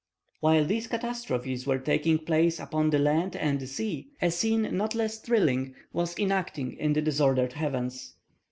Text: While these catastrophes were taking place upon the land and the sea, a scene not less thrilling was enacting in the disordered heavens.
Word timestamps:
While 0.39 0.65
these 0.65 0.87
catastrophes 0.87 1.67
were 1.67 1.77
taking 1.77 2.17
place 2.17 2.59
upon 2.59 2.89
the 2.89 2.97
land 2.97 3.35
and 3.35 3.59
the 3.59 3.67
sea, 3.67 4.09
a 4.19 4.31
scene 4.31 4.75
not 4.75 4.95
less 4.95 5.19
thrilling 5.19 5.75
was 5.93 6.17
enacting 6.17 6.73
in 6.73 6.93
the 6.93 7.03
disordered 7.03 7.53
heavens. 7.53 8.15